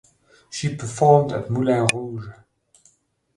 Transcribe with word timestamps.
She 0.49 0.75
performed 0.75 1.31
at 1.31 1.51
Moulin 1.51 1.85
Rouge. 1.93 2.25